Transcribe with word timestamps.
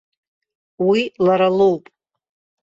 Уи 0.87 1.01
лара 1.25 1.49
лоуп. 1.57 1.83